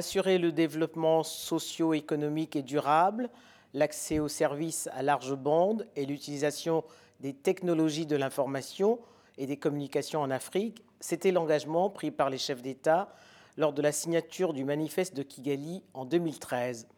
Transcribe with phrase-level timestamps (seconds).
[0.00, 3.28] assurer le développement socio-économique et durable,
[3.74, 6.84] l'accès aux services à large bande et l'utilisation
[7.20, 8.98] des technologies de l'information
[9.36, 13.12] et des communications en Afrique, c'était l'engagement pris par les chefs d'État
[13.58, 16.88] lors de la signature du manifeste de Kigali en 2013.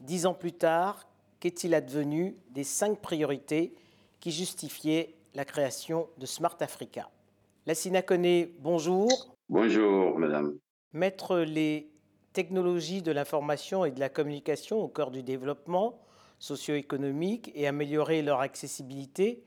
[0.00, 1.08] Dix ans plus tard,
[1.40, 3.72] qu'est-il advenu des cinq priorités
[4.20, 7.08] qui justifiaient la création de Smart Africa?
[7.64, 9.08] La Sinakone, bonjour.
[9.48, 10.58] Bonjour, madame.
[10.92, 11.91] Mettre les
[12.32, 15.98] technologies de l'information et de la communication au cœur du développement
[16.38, 19.44] socio-économique et améliorer leur accessibilité,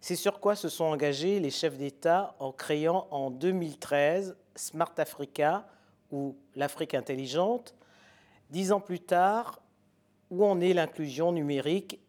[0.00, 5.66] c'est sur quoi se sont engagés les chefs d'État en créant en 2013 Smart Africa
[6.12, 7.74] ou l'Afrique intelligente.
[8.50, 9.60] Dix ans plus tard,
[10.30, 12.00] où en est l'inclusion numérique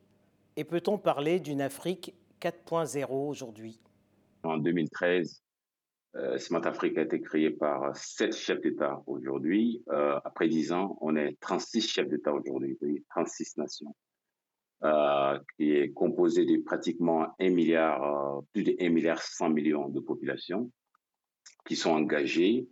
[0.56, 3.80] et peut-on parler d'une Afrique 4.0 aujourd'hui?
[4.44, 5.49] En 2013, euh,
[6.38, 9.84] Smart Africa a été créé par sept chefs d'État aujourd'hui.
[9.90, 12.78] Euh, après dix ans, on est 36 chefs d'État aujourd'hui,
[13.10, 13.96] 36 nations,
[14.84, 20.00] euh, qui est composé de pratiquement 1 milliard, plus de 1 milliard 100 millions de
[20.00, 20.72] populations
[21.66, 22.68] qui sont engagées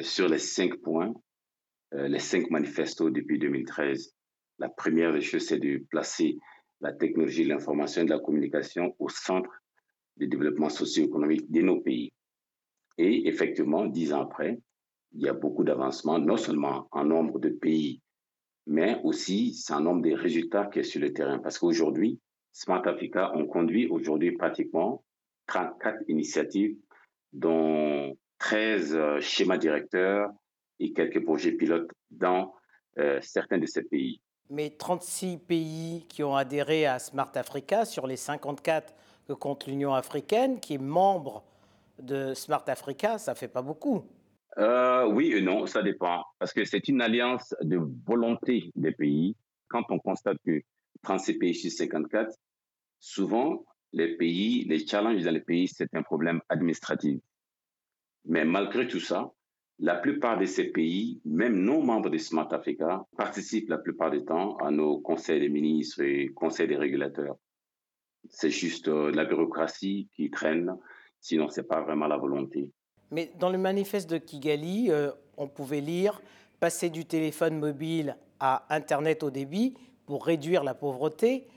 [0.00, 1.12] sur les cinq points,
[1.92, 4.14] les cinq manifestos depuis 2013.
[4.58, 6.38] La première des choses, c'est de placer
[6.80, 9.50] la technologie l'information et de la communication au centre
[10.16, 12.12] du développement socio-économique de nos pays.
[12.98, 14.58] Et effectivement, dix ans après,
[15.12, 18.00] il y a beaucoup d'avancements, non seulement en nombre de pays,
[18.66, 21.38] mais aussi un nombre des résultats qui est sur le terrain.
[21.38, 22.20] Parce qu'aujourd'hui,
[22.52, 25.04] Smart Africa, on conduit aujourd'hui pratiquement
[25.46, 26.76] 34 initiatives,
[27.32, 30.30] dont 13 euh, schémas directeurs
[30.80, 32.54] et quelques projets pilotes dans
[32.98, 34.20] euh, certains de ces pays.
[34.50, 38.94] Mais 36 pays qui ont adhéré à Smart Africa sur les 54
[39.26, 41.44] que compte l'Union africaine, qui est membre
[42.00, 44.04] de Smart Africa, ça fait pas beaucoup.
[44.58, 46.24] Euh, oui et non, ça dépend.
[46.38, 49.36] Parce que c'est une alliance de volonté des pays.
[49.68, 50.62] Quand on constate que
[51.02, 52.34] 36 pays sur 54,
[52.98, 57.20] souvent, les pays, les challenges dans les pays, c'est un problème administratif.
[58.24, 59.30] Mais malgré tout ça,
[59.78, 64.24] la plupart de ces pays, même non membres de Smart Africa, participent la plupart du
[64.24, 67.36] temps à nos conseils des ministres et conseils des régulateurs.
[68.30, 70.74] C'est juste euh, la bureaucratie qui traîne
[71.26, 72.70] Sinon, ce n'est pas vraiment la volonté.
[73.10, 76.22] Mais dans le manifeste de Kigali, euh, on pouvait lire
[76.60, 79.74] passer du téléphone mobile à Internet au débit
[80.06, 81.48] pour réduire la pauvreté.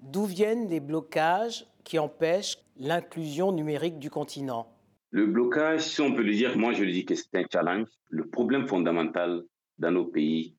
[0.00, 4.68] D'où viennent les blocages qui empêchent l'inclusion numérique du continent?
[5.10, 7.88] Le blocage, si on peut le dire, moi je le dis que c'est un challenge.
[8.10, 9.42] Le problème fondamental
[9.80, 10.54] dans nos pays,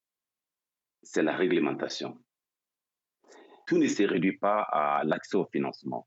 [1.03, 2.17] c'est la réglementation.
[3.65, 6.05] Tout ne se réduit pas à l'accès au financement.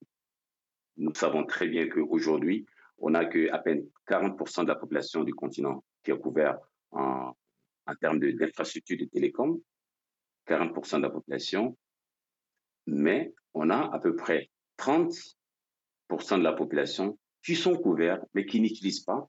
[1.00, 2.66] Nous savons très bien qu'aujourd'hui,
[2.98, 7.34] on n'a qu'à peine 40% de la population du continent qui est couverte en,
[7.86, 9.58] en termes d'infrastructures de, de télécom,
[10.46, 11.78] 40% de la population,
[12.86, 15.32] mais on a à peu près 30%
[16.38, 19.26] de la population qui sont couverts, mais qui n'utilisent pas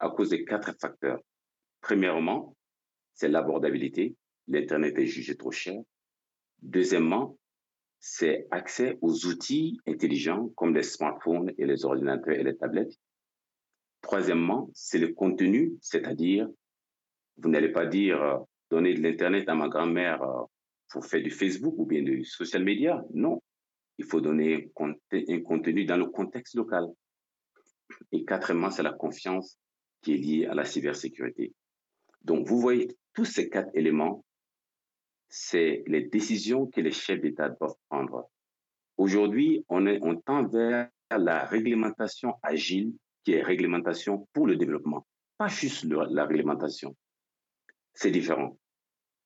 [0.00, 1.20] à cause de quatre facteurs.
[1.80, 2.54] Premièrement,
[3.14, 4.14] c'est l'abordabilité.
[4.46, 5.80] L'Internet est jugé trop cher.
[6.60, 7.38] Deuxièmement,
[8.00, 12.98] c'est accès aux outils intelligents comme les smartphones et les ordinateurs et les tablettes.
[14.00, 16.48] Troisièmement, c'est le contenu, c'est-à-dire,
[17.38, 18.38] vous n'allez pas dire euh,
[18.70, 20.44] donner de l'Internet à ma grand-mère euh,
[20.90, 23.04] pour faire du Facebook ou bien du social media.
[23.12, 23.42] Non,
[23.98, 26.86] il faut donner un contenu dans le contexte local.
[28.12, 29.58] Et quatrièmement, c'est la confiance
[30.02, 31.52] qui est liée à la cybersécurité.
[32.22, 34.24] Donc, vous voyez, tous ces quatre éléments
[35.28, 38.30] c'est les décisions que les chefs d'État doivent prendre.
[38.96, 42.94] Aujourd'hui, on, on tend vers la réglementation agile,
[43.24, 45.06] qui est réglementation pour le développement,
[45.36, 46.96] pas juste la réglementation.
[47.94, 48.58] C'est différent.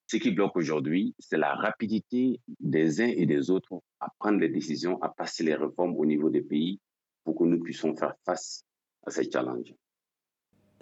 [0.07, 4.49] Ce qui bloque aujourd'hui, c'est la rapidité des uns et des autres à prendre les
[4.49, 6.81] décisions, à passer les réformes au niveau des pays
[7.25, 8.65] pour que nous puissions faire face
[9.07, 9.75] à ces challenges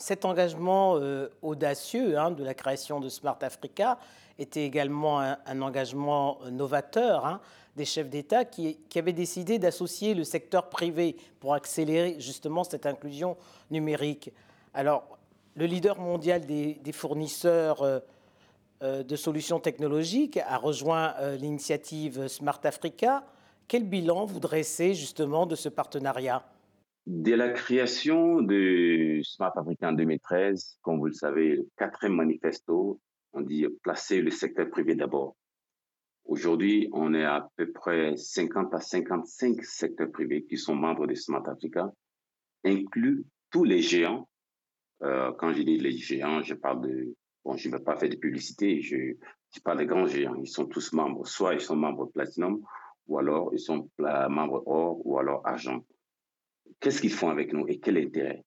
[0.00, 3.98] cet engagement euh, audacieux hein, de la création de Smart Africa
[4.38, 7.40] était également un, engagement novateur hein,
[7.76, 13.36] des chefs d'État qui, avaient décidé d'associer le secteur privé pour accélérer justement cette inclusion
[13.70, 14.32] numérique.
[14.72, 15.18] Alors,
[15.56, 17.98] le leader mondial des, fournisseurs euh,
[18.82, 23.22] euh, de solutions technologiques a rejoint l'initiative Smart Africa.
[23.68, 26.42] Quel bilan vous dressez justement de ce partenariat?
[27.12, 33.00] Dès la création de Smart Africa en 2013, comme vous le savez, le quatrième manifesto,
[33.32, 35.34] on dit placer le secteur privé d'abord.
[36.24, 41.16] Aujourd'hui, on est à peu près 50 à 55 secteurs privés qui sont membres de
[41.16, 41.90] Smart Africa,
[42.64, 44.28] inclus tous les géants.
[45.02, 48.10] Euh, quand je dis les géants, je parle de Bon, je ne vais pas faire
[48.10, 49.14] de publicité, je,
[49.52, 50.36] je parle des grands géants.
[50.36, 51.26] Ils sont tous membres.
[51.26, 52.62] Soit ils sont membres Platinum,
[53.08, 55.84] ou alors ils sont membres or, ou alors argent.
[56.78, 58.44] Qu'est-ce qu'ils font avec nous et quel intérêt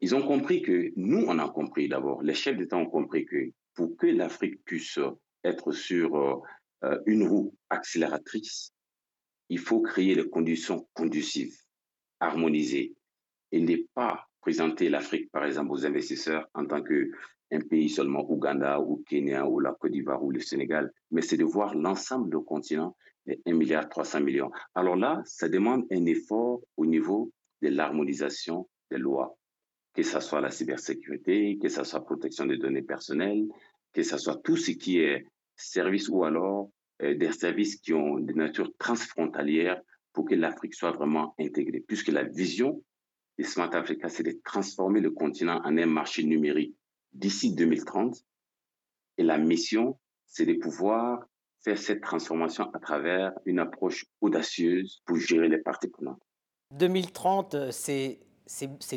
[0.00, 3.50] Ils ont compris que, nous, on a compris d'abord, les chefs d'État ont compris que
[3.74, 4.98] pour que l'Afrique puisse
[5.44, 6.40] être sur euh,
[6.84, 8.72] euh, une roue accélératrice,
[9.48, 11.56] il faut créer les conditions conducives,
[12.20, 12.94] harmonisées,
[13.52, 18.80] et ne pas présenter l'Afrique, par exemple, aux investisseurs en tant qu'un pays seulement, Ouganda
[18.80, 22.44] ou Kenya ou la Côte d'Ivoire ou le Sénégal, mais c'est de voir l'ensemble du
[22.44, 24.50] continent, les 1 milliard 300 millions.
[24.74, 27.32] Alors là, ça demande un effort au niveau
[27.62, 29.36] de l'harmonisation des lois,
[29.94, 33.46] que ce soit la cybersécurité, que ce soit protection des données personnelles,
[33.92, 35.26] que ce soit tout ce qui est
[35.56, 36.70] service ou alors
[37.02, 39.80] euh, des services qui ont de nature transfrontalière
[40.12, 42.82] pour que l'Afrique soit vraiment intégrée, puisque la vision
[43.38, 46.76] de Smart Africa, c'est de transformer le continent en un marché numérique
[47.12, 48.16] d'ici 2030.
[49.18, 51.26] Et la mission, c'est de pouvoir
[51.64, 56.20] faire cette transformation à travers une approche audacieuse pour gérer les parties prenantes.
[56.72, 58.18] 2030, euh, c'est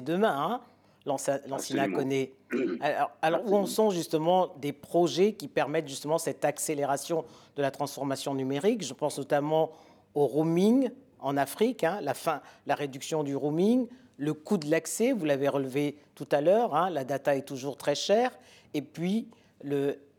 [0.02, 0.36] demain.
[0.38, 0.62] Hein
[1.08, 2.34] l'ancien connaît.
[2.82, 7.26] Alors, alors où en sont justement des projets qui permettent justement cette accélération
[7.56, 8.84] de la transformation numérique?
[8.84, 9.72] Je pense notamment
[10.14, 10.90] au roaming
[11.20, 13.88] en Afrique, hein, la, fin, la réduction du roaming,
[14.18, 17.76] le coût de l'accès, vous l'avez relevé tout à l'heure, hein, la data est toujours
[17.76, 18.32] très chère,
[18.74, 19.28] et puis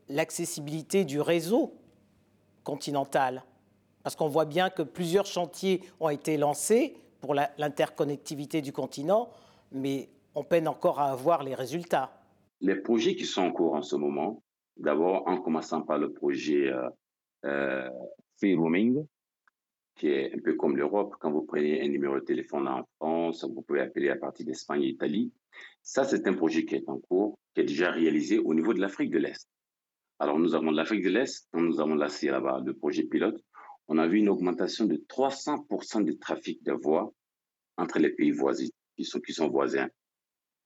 [0.09, 1.73] l'accessibilité du réseau
[2.63, 3.43] continental.
[4.03, 9.29] Parce qu'on voit bien que plusieurs chantiers ont été lancés pour l'interconnectivité du continent,
[9.71, 12.11] mais on peine encore à avoir les résultats.
[12.61, 14.41] Les projets qui sont en cours en ce moment,
[14.77, 16.89] d'abord en commençant par le projet euh,
[17.45, 17.89] euh,
[18.37, 19.05] Free Roaming,
[19.95, 21.15] qui est un peu comme l'Europe.
[21.19, 24.83] Quand vous prenez un numéro de téléphone en France, vous pouvez appeler à partir d'Espagne
[24.83, 25.31] et d'Italie.
[25.81, 28.79] Ça, c'est un projet qui est en cours, qui est déjà réalisé au niveau de
[28.79, 29.47] l'Afrique de l'Est.
[30.19, 33.41] Alors, nous avons l'Afrique de l'Est, nous avons lancé là-bas le projet pilote,
[33.87, 37.13] on a vu une augmentation de 300% du trafic de voix
[37.77, 39.87] entre les pays voisins, qui sont, voisins.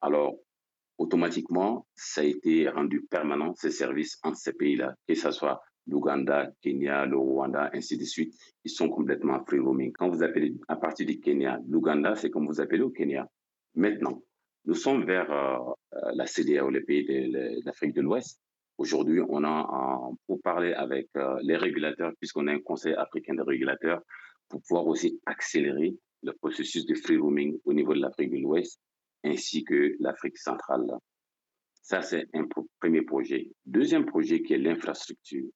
[0.01, 0.35] Alors,
[0.97, 6.51] automatiquement, ça a été rendu permanent, ces services entre ces pays-là, que ce soit l'Ouganda,
[6.61, 8.33] Kenya, le Rwanda, ainsi de suite,
[8.63, 9.91] ils sont complètement free roaming.
[9.93, 13.29] Quand vous appelez à partir du Kenya, l'Ouganda, c'est comme vous appelez au Kenya.
[13.75, 14.23] Maintenant,
[14.65, 18.39] nous sommes vers euh, euh, la CDAO, les pays de, l'Afrique de l'Ouest.
[18.77, 23.41] Aujourd'hui, on a pour parler avec euh, les régulateurs, puisqu'on a un conseil africain de
[23.41, 24.01] régulateurs,
[24.49, 28.79] pour pouvoir aussi accélérer le processus de free roaming au niveau de l'Afrique de l'Ouest
[29.23, 30.85] ainsi que l'Afrique centrale.
[31.81, 32.47] Ça, c'est un
[32.79, 33.51] premier projet.
[33.65, 35.49] Deuxième projet qui est l'infrastructure.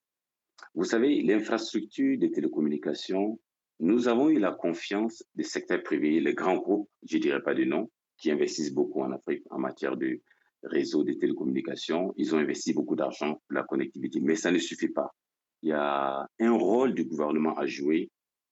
[0.74, 3.40] Vous savez, l'infrastructure des télécommunications,
[3.80, 7.64] nous avons eu la confiance des secteurs privés, les grands groupes, je dirais pas de
[7.64, 10.20] nom, qui investissent beaucoup en Afrique en matière de
[10.64, 12.14] réseau de télécommunications.
[12.18, 15.14] Ils ont investi beaucoup d'argent pour la connectivité, mais ça ne suffit pas.
[15.62, 18.10] Il y a un rôle du gouvernement à jouer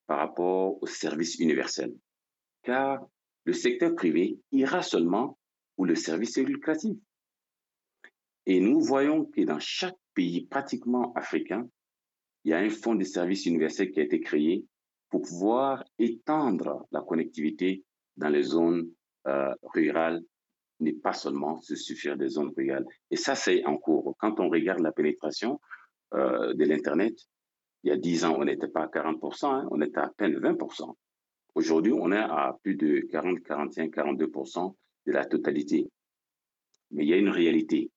[0.07, 1.93] par rapport au service universel.
[2.63, 3.05] Car
[3.45, 5.37] le secteur privé ira seulement
[5.77, 6.97] où le service est lucratif.
[8.45, 11.67] Et nous voyons que dans chaque pays pratiquement africain,
[12.43, 14.65] il y a un fonds de services universel qui a été créé
[15.09, 17.83] pour pouvoir étendre la connectivité
[18.17, 18.89] dans les zones
[19.27, 20.23] euh, rurales,
[20.79, 22.85] mais pas seulement se suffire des zones rurales.
[23.11, 24.15] Et ça, c'est en cours.
[24.19, 25.59] Quand on regarde la pénétration
[26.13, 27.17] euh, de l'Internet,
[27.83, 30.37] il y a 10 ans, on n'était pas à 40%, hein, on était à peine
[30.39, 30.93] 20%.
[31.53, 35.89] Aujourd'hui, on est à plus de 40, 41, 42% de la totalité.
[36.91, 37.91] Mais il y a une réalité.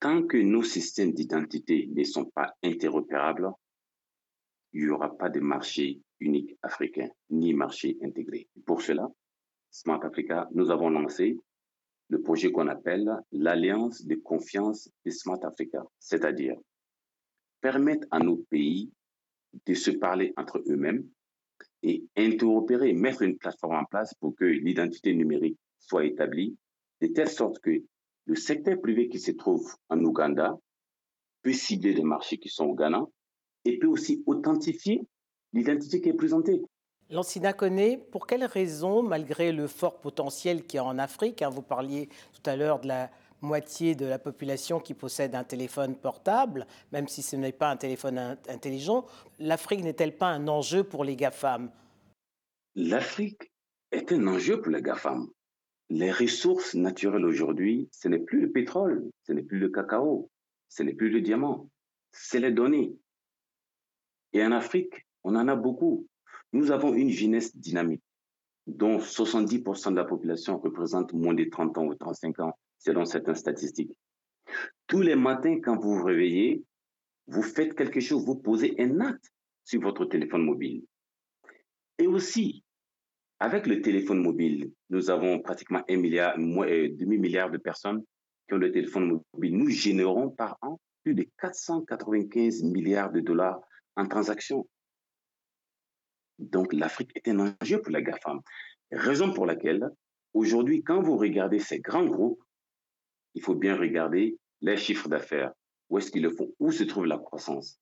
[0.00, 3.50] Tant que nos systèmes d'identité ne sont pas interopérables,
[4.72, 8.48] il n'y aura pas de marché unique africain, ni marché intégré.
[8.64, 9.08] Pour cela,
[9.78, 11.38] Smart Africa, nous avons lancé
[12.08, 16.56] le projet qu'on appelle l'Alliance de confiance de Smart Africa, c'est-à-dire
[17.60, 18.90] permettre à nos pays
[19.66, 21.08] de se parler entre eux-mêmes,
[21.84, 26.56] et interopérer, mettre une plateforme en place pour que l'identité numérique soit établie,
[27.00, 27.80] de telle sorte que
[28.24, 30.58] le secteur privé qui se trouve en Ouganda
[31.42, 33.04] peut cibler des marchés qui sont au Ghana
[33.64, 35.06] et peut aussi authentifier
[35.52, 36.62] l'identité qui est présentée.
[37.10, 41.48] Lancina connaît pour quelles raisons, malgré le fort potentiel qu'il y a en Afrique, hein,
[41.48, 43.10] vous parliez tout à l'heure de la
[43.40, 47.76] moitié de la population qui possède un téléphone portable, même si ce n'est pas un
[47.76, 49.06] téléphone intelligent.
[49.38, 51.70] L'Afrique n'est-elle pas un enjeu pour les GAFAM?
[52.74, 53.52] L'Afrique
[53.90, 55.28] est un enjeu pour les GAFAM.
[55.88, 60.28] Les ressources naturelles aujourd'hui, ce n'est plus le pétrole, ce n'est plus le cacao,
[60.68, 61.70] ce n'est plus le diamant,
[62.12, 62.94] c'est les données.
[64.34, 66.06] Et en Afrique, on en a beaucoup.
[66.52, 68.02] Nous avons une jeunesse dynamique
[68.66, 73.34] dont 70% de la population représente moins de 30 ans ou 35 ans selon certaines
[73.34, 73.92] statistiques.
[74.86, 76.62] Tous les matins, quand vous vous réveillez,
[77.26, 79.32] vous faites quelque chose, vous posez un acte
[79.64, 80.84] sur votre téléphone mobile.
[81.98, 82.62] Et aussi,
[83.40, 88.02] avec le téléphone mobile, nous avons pratiquement un milliard, euh, demi-milliard de personnes
[88.46, 89.56] qui ont le téléphone mobile.
[89.56, 93.60] Nous générons par an plus de 495 milliards de dollars
[93.96, 94.66] en transactions.
[96.38, 98.40] Donc l'Afrique est un enjeu pour la GAFAM.
[98.92, 99.90] Raison pour laquelle,
[100.34, 102.42] aujourd'hui, quand vous regardez ces grands groupes,
[103.34, 105.52] il faut bien regarder les chiffres d'affaires.
[105.90, 106.52] Où est-ce qu'ils le font?
[106.58, 107.80] Où se trouve la croissance?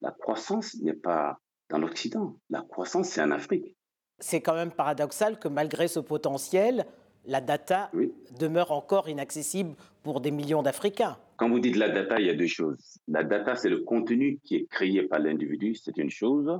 [0.00, 1.38] La croissance n'est pas
[1.68, 2.36] dans l'Occident.
[2.48, 3.76] La croissance, c'est en Afrique.
[4.18, 6.86] C'est quand même paradoxal que malgré ce potentiel,
[7.24, 7.90] la data
[8.38, 11.18] demeure encore inaccessible pour des millions d'Africains.
[11.36, 12.98] Quand vous dites la data, il y a deux choses.
[13.08, 16.50] La data, c'est le contenu qui est créé par l'individu, c'est une chose.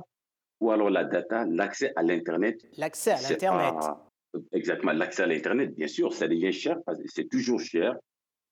[0.61, 2.65] Ou alors la data, l'accès à l'Internet.
[2.77, 3.75] L'accès à l'Internet.
[4.53, 6.77] Exactement, l'accès à l'Internet, bien sûr, ça devient cher,
[7.07, 7.97] c'est toujours cher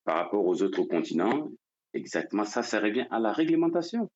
[0.04, 1.50] par rapport aux autres continents.
[1.94, 4.10] Exactement, ça, ça revient à la réglementation.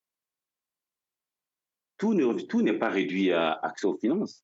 [1.98, 2.14] Tout
[2.62, 4.44] n'est pas réduit à accès aux finances.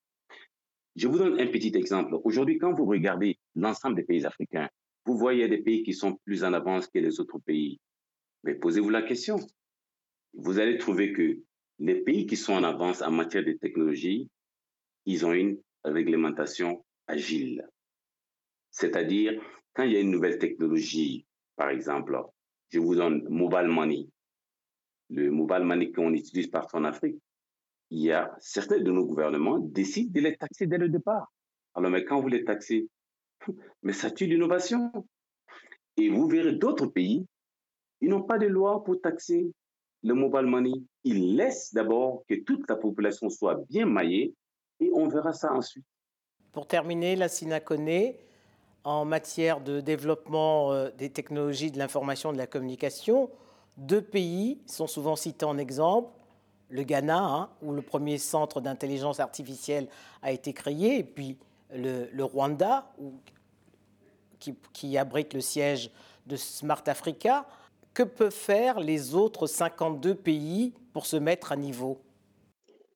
[0.95, 2.15] Je vous donne un petit exemple.
[2.23, 4.69] Aujourd'hui, quand vous regardez l'ensemble des pays africains,
[5.05, 7.79] vous voyez des pays qui sont plus en avance que les autres pays.
[8.43, 9.39] Mais posez-vous la question.
[10.33, 11.39] Vous allez trouver que
[11.79, 14.29] les pays qui sont en avance en matière de technologie,
[15.05, 17.67] ils ont une réglementation agile.
[18.69, 19.41] C'est-à-dire,
[19.73, 22.21] quand il y a une nouvelle technologie, par exemple,
[22.69, 24.07] je vous donne mobile money,
[25.09, 27.17] le mobile money qu'on utilise partout en Afrique,
[27.89, 31.31] il y a certains de nos gouvernements décident de les taxer dès le départ.
[31.73, 32.87] Alors, mais quand vous les taxez,
[33.83, 34.91] mais ça tue l'innovation.
[35.97, 37.25] Et vous verrez d'autres pays,
[38.01, 39.51] ils n'ont pas de loi pour taxer
[40.03, 40.73] le mobile money.
[41.03, 44.33] Ils laissent d'abord que toute la population soit bien maillée
[44.79, 45.85] et on verra ça ensuite.
[46.51, 48.13] Pour terminer, la SINACONE,
[48.83, 53.29] en matière de développement euh, des technologies de l'information et de la communication,
[53.77, 56.09] deux pays sont souvent cités en exemple,
[56.69, 59.87] le Ghana, hein, où le premier centre d'intelligence artificielle
[60.21, 61.37] a été créé, et puis
[61.73, 62.91] le, Rwanda,
[64.73, 65.91] qui, abrite le siège
[66.25, 67.45] de Smart Africa.
[67.93, 72.01] Que peuvent faire les autres 52 pays pour se mettre à niveau?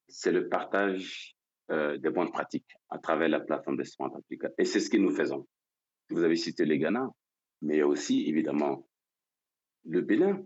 [0.08, 1.36] C'est le partage
[1.72, 4.12] euh, des bonnes pratiques à travers la plateforme de Smart.
[4.58, 5.48] Et c'est ce que nous faisons.
[6.10, 7.10] Vous avez cité le Ghana,
[7.62, 8.86] mais aussi évidemment
[9.86, 10.42] le Bénin,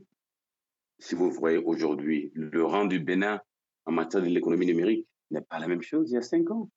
[1.00, 3.40] si vous voyez aujourd'hui, le rang du Bénin
[3.86, 6.70] en matière de l'économie numérique n'est pas la même chose il y a cinq ans.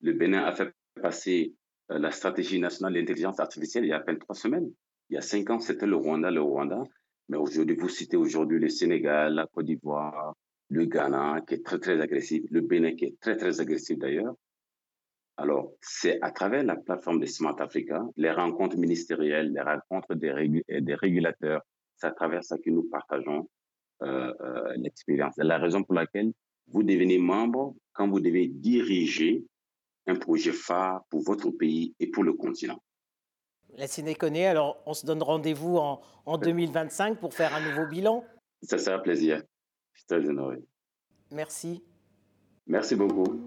[0.00, 1.54] Le Bénin a fait passer
[1.90, 4.70] euh, la stratégie nationale d'intelligence artificielle il y a à peine trois semaines.
[5.10, 6.84] Il y a cinq ans, c'était le Rwanda, le Rwanda.
[7.28, 10.34] Mais aujourd'hui, vous citez aujourd'hui le Sénégal, la Côte d'Ivoire,
[10.68, 14.34] le Ghana, qui est très, très agressif, le Bénin, qui est très, très agressif d'ailleurs.
[15.36, 20.94] Alors, c'est à travers la plateforme de Smart Africa, les rencontres ministérielles, les rencontres des,
[20.94, 21.62] régulateurs,
[21.96, 23.48] c'est à travers ça que nous partageons
[24.02, 25.34] euh, euh, l'expérience.
[25.36, 26.32] C'est la raison pour laquelle
[26.68, 29.44] vous devenez membre quand vous devez diriger
[30.06, 32.80] un projet phare pour votre pays et pour le continent.
[33.76, 38.24] La Sénécone, alors on se donne rendez-vous en, en 2025 pour faire un nouveau bilan
[38.62, 39.42] Ça sera un plaisir.
[39.92, 40.62] Je suis très honoré.
[41.32, 41.82] Merci.
[42.66, 43.40] Merci beaucoup.